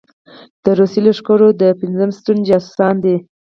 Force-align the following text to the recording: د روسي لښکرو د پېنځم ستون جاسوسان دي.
د 0.63 0.65
روسي 0.79 0.99
لښکرو 1.05 1.49
د 1.61 1.63
پېنځم 1.79 2.09
ستون 2.17 2.37
جاسوسان 2.47 2.95
دي. 3.03 3.15